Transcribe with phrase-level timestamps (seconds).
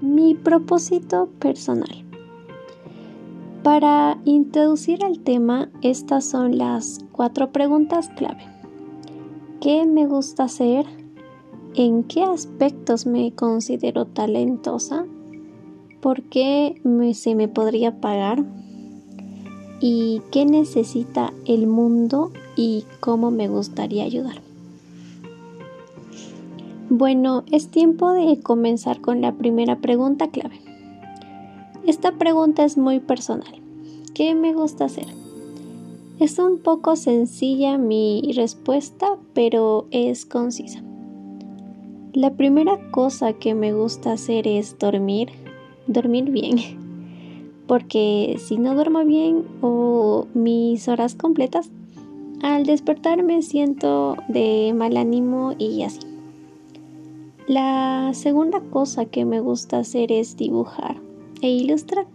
[0.00, 2.04] mi propósito personal.
[3.62, 8.44] Para introducir al tema, estas son las cuatro preguntas clave.
[9.60, 10.86] ¿Qué me gusta hacer?
[11.74, 15.04] ¿En qué aspectos me considero talentosa?
[16.00, 16.80] ¿Por qué
[17.12, 18.42] se me podría pagar?
[19.80, 24.49] ¿Y qué necesita el mundo y cómo me gustaría ayudar?
[26.92, 30.60] Bueno, es tiempo de comenzar con la primera pregunta clave.
[31.86, 33.62] Esta pregunta es muy personal.
[34.12, 35.06] ¿Qué me gusta hacer?
[36.18, 40.82] Es un poco sencilla mi respuesta, pero es concisa.
[42.12, 45.28] La primera cosa que me gusta hacer es dormir,
[45.86, 46.56] dormir bien.
[47.68, 51.70] Porque si no duermo bien o mis horas completas,
[52.42, 56.09] al despertar me siento de mal ánimo y así.
[57.50, 60.98] La segunda cosa que me gusta hacer es dibujar
[61.42, 62.06] e ilustrar.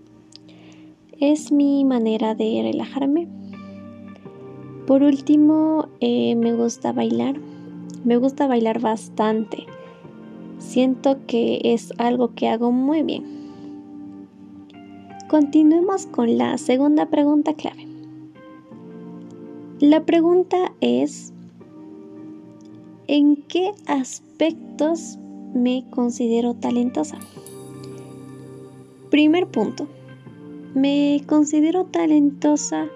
[1.20, 3.28] Es mi manera de relajarme.
[4.88, 7.36] Por último, eh, me gusta bailar.
[8.06, 9.66] Me gusta bailar bastante.
[10.60, 13.26] Siento que es algo que hago muy bien.
[15.28, 17.86] Continuemos con la segunda pregunta clave.
[19.82, 21.34] La pregunta es,
[23.08, 25.20] ¿en qué aspectos
[25.56, 27.18] me considero talentosa.
[29.10, 29.88] Primer punto.
[30.76, 32.88] Me considero talentosa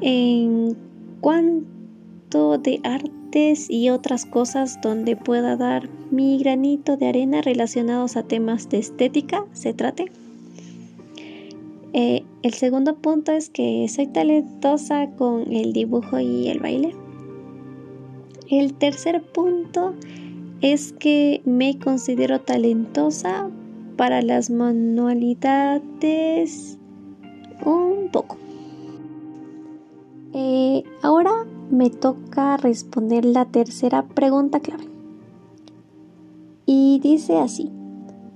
[0.00, 0.76] en
[1.20, 8.22] cuanto de artes y otras cosas donde pueda dar mi granito de arena relacionados a
[8.22, 10.06] temas de estética se trate.
[11.94, 16.94] Eh, el segundo punto es que soy talentosa con el dibujo y el baile.
[18.48, 19.94] El tercer punto
[20.62, 23.50] es que me considero talentosa
[23.96, 26.78] para las manualidades
[27.64, 28.36] un poco.
[30.32, 31.32] Eh, ahora
[31.70, 34.88] me toca responder la tercera pregunta clave.
[36.64, 37.72] Y dice así,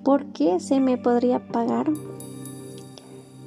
[0.05, 1.87] ¿por qué se me podría pagar?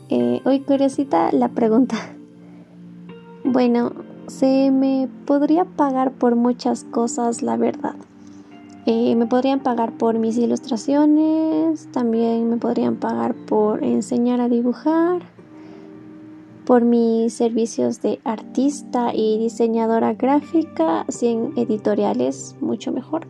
[0.08, 1.98] Eh, hoy curiosita la pregunta.
[3.46, 3.94] Bueno,
[4.28, 7.96] se me podría pagar por muchas cosas, la verdad.
[8.92, 15.22] Eh, me podrían pagar por mis ilustraciones, también me podrían pagar por enseñar a dibujar,
[16.66, 23.28] por mis servicios de artista y diseñadora gráfica, sin editoriales, mucho mejor.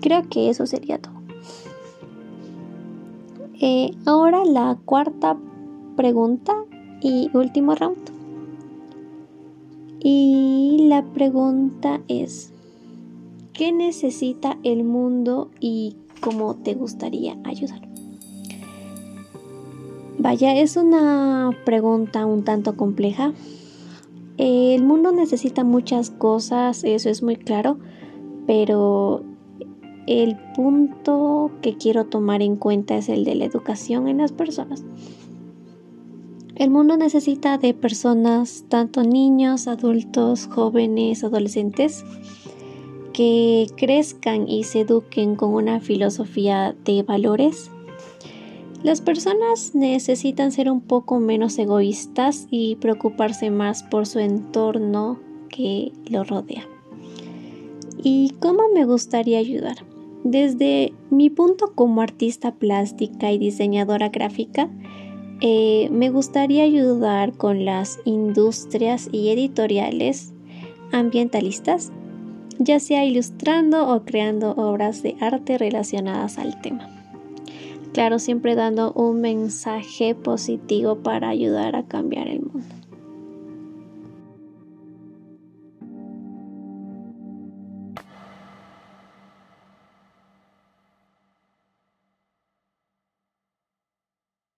[0.00, 1.20] Creo que eso sería todo.
[3.60, 5.36] Eh, ahora la cuarta
[5.96, 6.54] pregunta
[7.02, 8.12] y último round.
[9.98, 12.52] Y la pregunta es,
[13.58, 17.88] ¿Qué necesita el mundo y cómo te gustaría ayudar?
[20.16, 23.32] Vaya, es una pregunta un tanto compleja.
[24.36, 27.80] El mundo necesita muchas cosas, eso es muy claro,
[28.46, 29.24] pero
[30.06, 34.84] el punto que quiero tomar en cuenta es el de la educación en las personas.
[36.54, 42.04] El mundo necesita de personas, tanto niños, adultos, jóvenes, adolescentes,
[43.18, 47.68] que crezcan y se eduquen con una filosofía de valores.
[48.84, 55.18] Las personas necesitan ser un poco menos egoístas y preocuparse más por su entorno
[55.48, 56.68] que lo rodea.
[58.00, 59.78] ¿Y cómo me gustaría ayudar?
[60.22, 64.70] Desde mi punto como artista plástica y diseñadora gráfica,
[65.40, 70.34] eh, me gustaría ayudar con las industrias y editoriales
[70.92, 71.90] ambientalistas
[72.58, 76.88] ya sea ilustrando o creando obras de arte relacionadas al tema.
[77.92, 82.77] Claro, siempre dando un mensaje positivo para ayudar a cambiar el mundo.